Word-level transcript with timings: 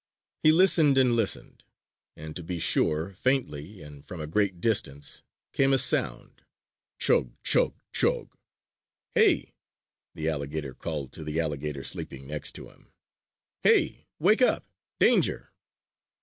He 0.41 0.51
listened 0.51 0.97
and 0.97 1.15
listened, 1.15 1.63
and, 2.15 2.35
to 2.35 2.41
be 2.41 2.57
sure, 2.57 3.13
faintly, 3.13 3.83
and 3.83 4.03
from 4.03 4.19
a 4.19 4.25
great 4.25 4.59
distance, 4.59 5.21
came 5.53 5.73
a 5.73 5.77
sound: 5.77 6.41
Chug! 6.97 7.35
Chug! 7.43 7.79
Chug! 7.93 8.35
"Hey!" 9.13 9.53
the 10.15 10.27
alligator 10.27 10.73
called 10.73 11.11
to 11.13 11.23
the 11.23 11.39
alligator 11.39 11.83
sleeping 11.83 12.25
next 12.25 12.53
to 12.55 12.67
him, 12.69 12.91
"Hey! 13.61 14.07
Wake 14.17 14.41
up! 14.41 14.65
Danger!" 14.99 15.51